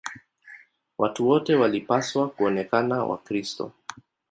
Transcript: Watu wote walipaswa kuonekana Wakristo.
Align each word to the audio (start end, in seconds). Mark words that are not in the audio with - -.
Watu 0.97 1.29
wote 1.29 1.55
walipaswa 1.55 2.29
kuonekana 2.29 3.03
Wakristo. 3.03 3.71